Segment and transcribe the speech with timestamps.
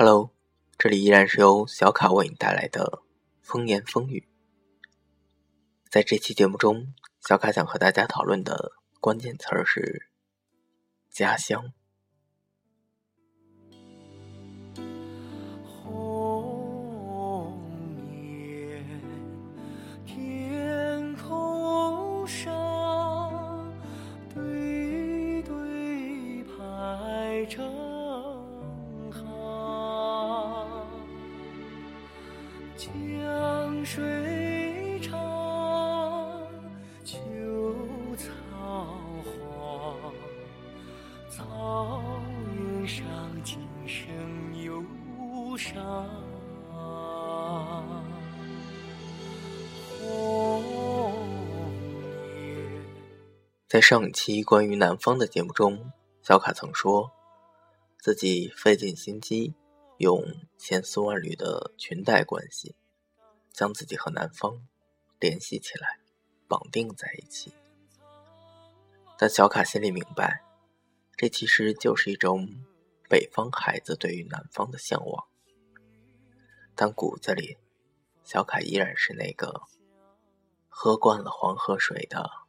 [0.00, 0.30] Hello，
[0.78, 3.02] 这里依然是由小卡为你带来的
[3.42, 4.28] 风言风语。
[5.90, 6.94] 在这期节目中，
[7.26, 10.08] 小卡想和大家讨论的关键词儿是
[11.10, 11.72] 家乡。
[53.78, 57.12] 在上一期关于南方的节目中，小卡曾说
[58.00, 59.54] 自己费尽心机，
[59.98, 60.20] 用
[60.56, 62.74] 千丝万缕的裙带关系，
[63.52, 64.66] 将自己和南方
[65.20, 66.00] 联系起来，
[66.48, 67.54] 绑定在一起。
[69.16, 70.42] 但小卡心里明白，
[71.16, 72.48] 这其实就是一种
[73.08, 75.24] 北方孩子对于南方的向往。
[76.74, 77.56] 但骨子里，
[78.24, 79.62] 小卡依然是那个
[80.68, 82.47] 喝惯了黄河水的。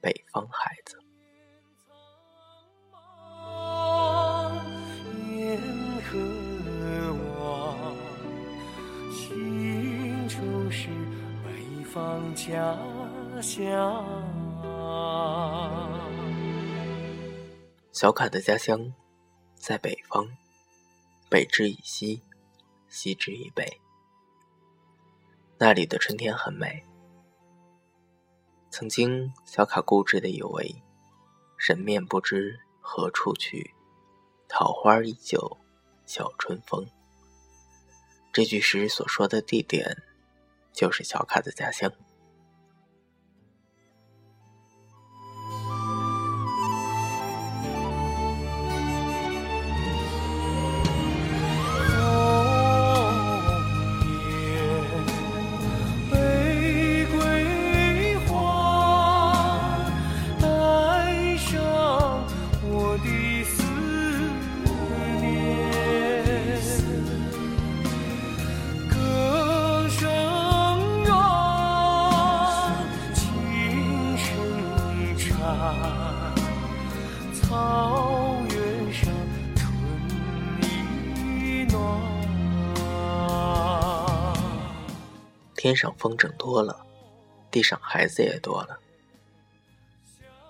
[0.00, 0.98] 北方孩子，
[5.36, 5.58] 烟
[6.02, 6.18] 和
[7.38, 7.94] 望，
[9.12, 10.88] 心中是
[11.44, 12.74] 北方家
[13.42, 14.04] 乡。
[17.92, 18.94] 小卡的家乡
[19.54, 20.26] 在北方，
[21.28, 22.22] 北之以西，
[22.88, 23.78] 西之以北，
[25.58, 26.82] 那里的春天很美。
[28.70, 30.82] 曾经，小卡固执的以为
[31.58, 33.74] “人面不知何处去，
[34.48, 35.58] 桃花依旧
[36.06, 36.86] 笑春风”。
[38.32, 39.96] 这句诗所说的地点，
[40.72, 41.92] 就是小卡的家乡。
[85.56, 86.86] 天上风筝多了，
[87.50, 88.78] 地上孩子也多了。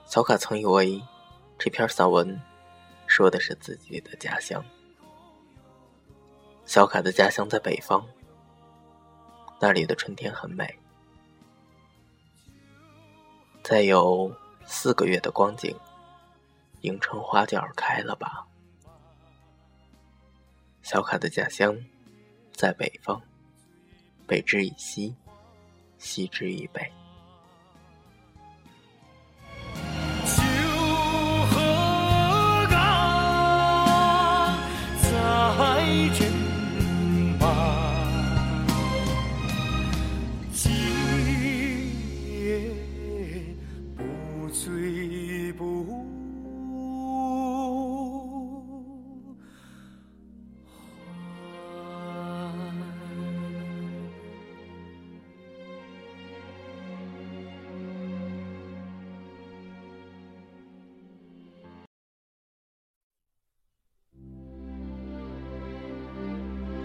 [0.06, 1.02] 小卡曾以为
[1.58, 2.40] 这篇散文
[3.08, 4.64] 说的是自己的家乡。
[6.64, 8.06] 小卡的家乡在北方，
[9.60, 10.78] 那里的春天很美。
[13.64, 14.32] 再有
[14.64, 15.76] 四个月的光景，
[16.82, 18.46] 迎春花就要开了吧？
[20.82, 21.76] 小卡的家乡
[22.52, 23.20] 在北方。
[24.26, 25.14] 北之以西，
[25.98, 26.90] 西之以北。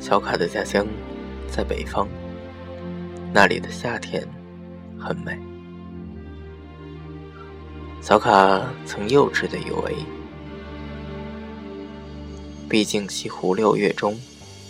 [0.06, 0.86] 小卡的家乡
[1.50, 2.08] 在北方，
[3.34, 4.24] 那里的夏天
[5.00, 5.36] 很美。
[8.04, 9.96] 小卡曾幼稚的以为，
[12.70, 14.16] 毕竟西湖六月中，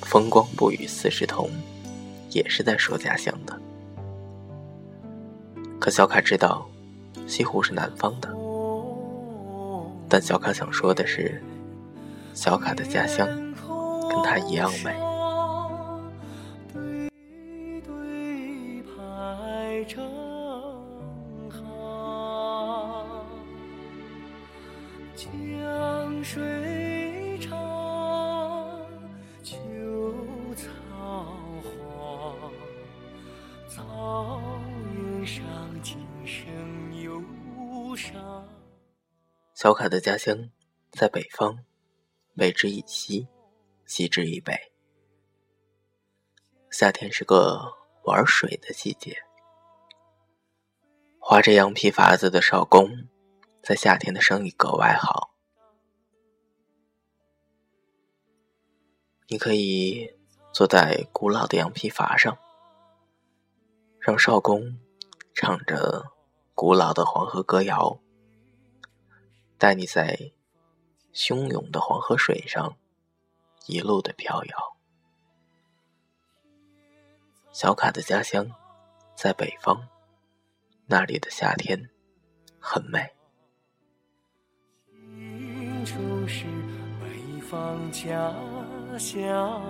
[0.03, 1.49] 风光不与四时同，
[2.31, 3.59] 也是在说家乡的。
[5.81, 6.65] 可小卡知道，
[7.27, 8.33] 西湖是南方的，
[10.07, 11.43] 但小卡想说的是，
[12.33, 13.27] 小卡的家乡
[14.09, 14.95] 跟他一样美。
[25.15, 27.49] 江水长，
[29.41, 29.55] 秋
[30.55, 30.67] 草
[31.63, 32.51] 黄，
[33.69, 34.41] 草
[34.93, 35.41] 原上
[35.81, 37.23] 琴声悠
[38.13, 38.49] 扬
[39.53, 40.37] 小卡的家乡
[40.91, 41.57] 在北方，
[42.35, 43.25] 北之以西，
[43.85, 44.53] 西之以北。
[46.69, 47.73] 夏天是个
[48.03, 49.15] 玩水的季节，
[51.19, 53.07] 划着羊皮筏子的少工，
[53.65, 55.33] 在夏天的生意格外好。
[59.27, 60.13] 你可以
[60.53, 62.37] 坐在古老的羊皮筏上，
[63.99, 64.79] 让少工
[65.33, 66.11] 唱着
[66.53, 67.99] 古老的黄河歌谣，
[69.57, 70.31] 带你在
[71.11, 72.77] 汹涌的黄河水上
[73.65, 74.77] 一路的飘摇。
[77.51, 78.47] 小卡的家乡
[79.15, 79.89] 在北方，
[80.85, 81.89] 那里的夏天
[82.59, 83.11] 很美。
[85.85, 86.45] 青春是
[86.99, 88.33] 北方家
[88.97, 89.61] 乡。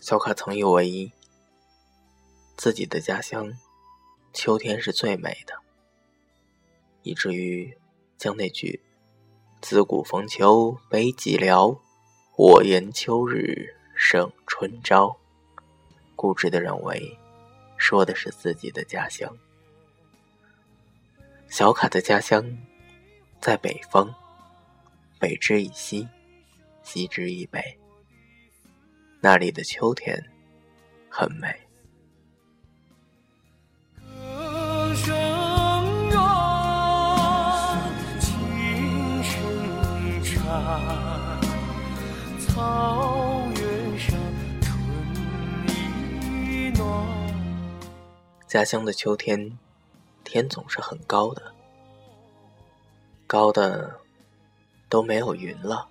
[0.00, 1.10] 小卡曾以为
[2.56, 3.52] 自己的家乡
[4.34, 5.54] 秋天是最美的，
[7.02, 7.72] 以至于
[8.18, 8.82] 将那句
[9.62, 11.78] “自古逢秋悲寂寥，
[12.36, 15.16] 我言秋日胜春朝”，
[16.16, 17.16] 固执的认为
[17.76, 19.32] 说的是自己的家乡。
[21.48, 22.44] 小卡的家乡
[23.40, 24.12] 在北方，
[25.20, 26.08] 北之以西，
[26.82, 27.62] 西之以北。
[29.20, 30.20] 那里的秋天
[31.08, 31.63] 很美。
[48.54, 49.58] 家乡的秋天，
[50.22, 51.52] 天总是很高的，
[53.26, 53.98] 高的
[54.88, 55.88] 都没有云了，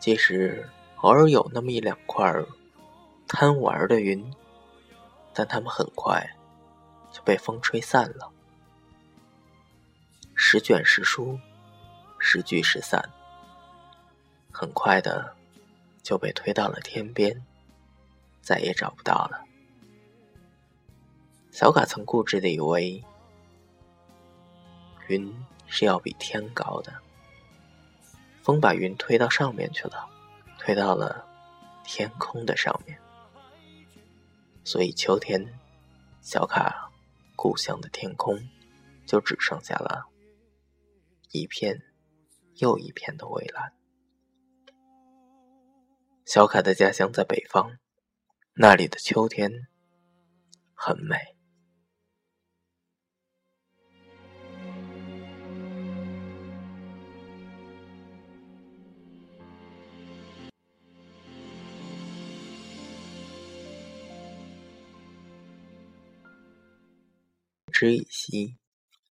[0.00, 0.68] 即使。
[0.96, 2.26] 偶尔有那么一两块
[3.28, 4.34] 贪玩的云，
[5.32, 6.28] 但它们很快
[7.12, 8.32] 就被风吹散了。
[10.34, 11.38] 时卷时舒，
[12.18, 13.08] 时聚时散，
[14.50, 15.36] 很快的
[16.02, 17.46] 就被推到了天边，
[18.42, 19.44] 再也找不到了。
[21.54, 23.00] 小卡曾固执的以为，
[25.06, 25.32] 云
[25.68, 26.92] 是要比天高的，
[28.42, 30.10] 风把云推到上面去了。
[30.58, 31.24] 推到了
[31.84, 32.98] 天空的上面，
[34.64, 35.46] 所以秋天，
[36.22, 36.90] 小卡
[37.36, 38.36] 故乡的天空
[39.06, 40.06] 就只剩下了
[41.30, 41.80] 一片
[42.56, 43.72] 又一片的蔚蓝。
[46.26, 47.78] 小卡的家乡在北方，
[48.54, 49.52] 那里的秋天
[50.74, 51.33] 很美。
[67.84, 68.56] 之以西，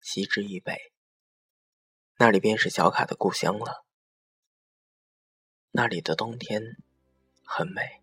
[0.01, 0.95] 西之以北，
[2.17, 3.85] 那里便是小卡的故乡了。
[5.73, 6.63] 那里的冬天
[7.45, 8.01] 很美。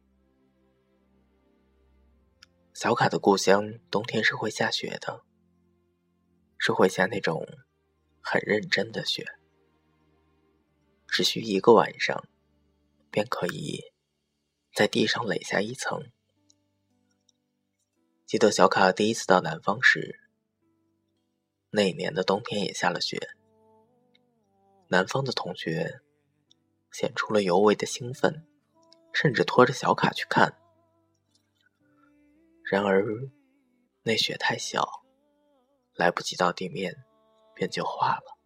[2.71, 5.25] 小卡的故乡冬天是会下雪的，
[6.59, 7.47] 是会下那种
[8.21, 9.25] 很认真的雪，
[11.07, 12.29] 只需一个晚上，
[13.09, 13.85] 便可以
[14.75, 16.11] 在地上垒下一层。
[18.27, 20.28] 记得小卡第一次到南方时。
[21.71, 23.19] 那一年的冬天也下了雪，
[24.88, 26.01] 南方的同学
[26.91, 28.47] 显出了尤为的兴奋，
[29.13, 30.57] 甚至拖着小卡去看。
[32.63, 33.05] 然而，
[34.01, 35.03] 那雪太小，
[35.93, 37.03] 来不及到地面，
[37.53, 38.38] 便就化了。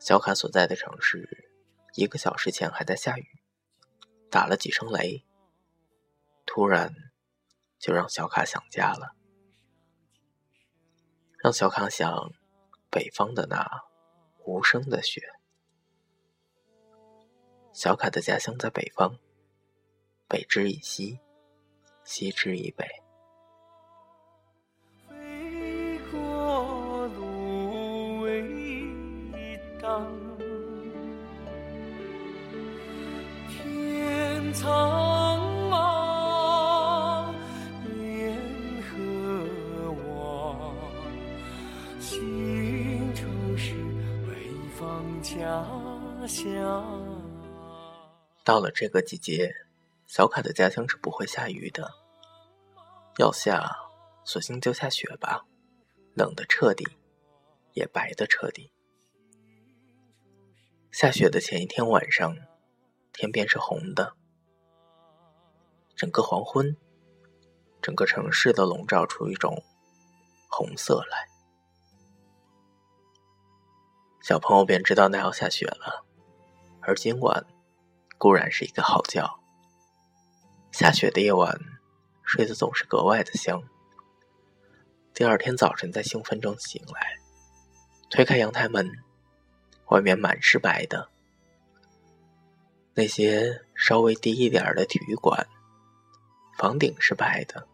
[0.00, 1.52] 小卡所在的城市，
[1.94, 3.40] 一个小时前还在下雨，
[4.28, 5.24] 打了几声雷，
[6.44, 6.92] 突然
[7.78, 9.14] 就让小卡想家了。
[11.42, 12.32] 让小卡想
[12.90, 13.66] 北方的那
[14.44, 15.22] 无声的雪。
[17.72, 19.16] 小卡的家乡在北方，
[20.28, 21.18] 北之以西，
[22.04, 22.99] 西之以北。
[48.50, 49.54] 到了这个季节，
[50.08, 51.88] 小卡的家乡是不会下雨的。
[53.18, 53.76] 要下，
[54.24, 55.46] 索性就下雪吧，
[56.14, 56.84] 冷的彻底，
[57.74, 58.72] 也白的彻底。
[60.90, 62.36] 下雪的前一天晚上，
[63.12, 64.16] 天边是红的，
[65.94, 66.76] 整个黄昏，
[67.80, 69.62] 整个城市都笼罩出一种
[70.48, 71.28] 红色来。
[74.20, 76.04] 小朋友便知道那要下雪了，
[76.80, 77.46] 而今晚
[78.20, 79.26] 固然是一个好觉。
[80.72, 81.58] 下雪的夜晚，
[82.22, 83.62] 睡得总是格外的香。
[85.14, 87.18] 第二天早晨，在兴奋中醒来，
[88.10, 88.92] 推开阳台门，
[89.86, 91.08] 外面满是白的。
[92.92, 95.46] 那些稍微低一点的体育馆，
[96.58, 97.66] 房顶是白的；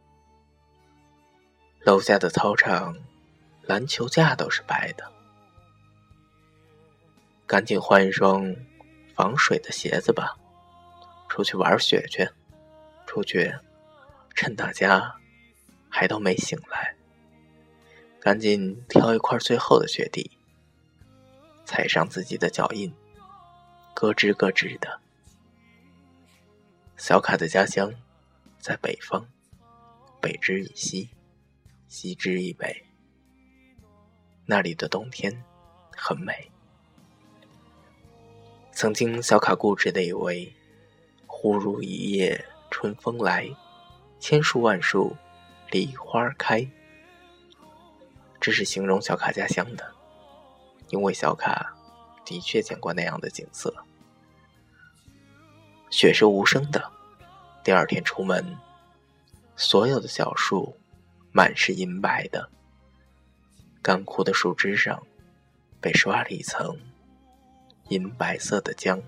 [1.80, 2.96] 楼下的操场，
[3.62, 5.12] 篮球架都是白的。
[7.48, 8.54] 赶紧换一双
[9.16, 10.36] 防水的鞋子吧，
[11.28, 12.28] 出去玩雪去。
[13.06, 13.54] 出去，
[14.34, 15.16] 趁大家
[15.88, 16.94] 还都没醒来，
[18.20, 20.30] 赶紧挑一块最厚的雪地，
[21.64, 22.92] 踩上自己的脚印，
[23.94, 25.00] 咯吱咯吱的。
[26.98, 27.90] 小卡的家乡
[28.58, 29.26] 在北方，
[30.20, 31.08] 北之以西，
[31.88, 32.84] 西之以北，
[34.44, 35.42] 那里的冬天
[35.96, 36.50] 很美。
[38.76, 40.54] 曾经，小卡固执的以为，
[41.26, 42.44] 忽如一夜。
[42.70, 43.48] 春风来，
[44.20, 45.16] 千树万树，
[45.70, 46.68] 梨花开。
[48.38, 49.94] 这是形容小卡家乡的，
[50.90, 51.74] 因为小卡
[52.22, 53.74] 的确见过那样的景色。
[55.88, 56.92] 雪是无声的，
[57.64, 58.44] 第二天出门，
[59.56, 60.76] 所有的小树
[61.32, 62.50] 满是银白的，
[63.80, 65.02] 干枯的树枝上
[65.80, 66.78] 被刷了一层
[67.88, 69.00] 银白色的浆。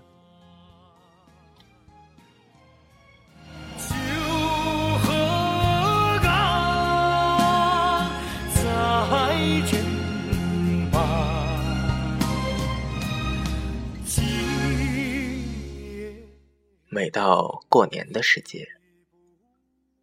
[16.91, 18.67] 每到过年的时节，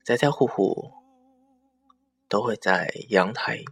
[0.03, 0.93] 家家户户
[2.27, 3.63] 都会在阳台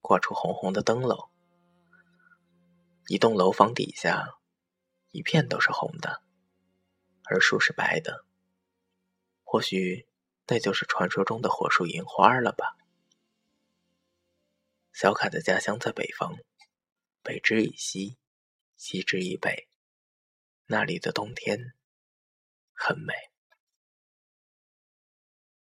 [0.00, 1.28] 挂出红红的灯笼。
[3.08, 4.26] 一栋楼房底下，
[5.12, 6.22] 一片都是红的，
[7.24, 8.24] 而树是白的。
[9.44, 10.08] 或许
[10.48, 12.76] 那就是传说中的火树银花了吧。
[14.92, 16.36] 小卡的家乡在北方，
[17.22, 18.18] 北之以西，
[18.76, 19.68] 西之以北，
[20.66, 21.74] 那里的冬天。
[22.74, 23.31] 很美。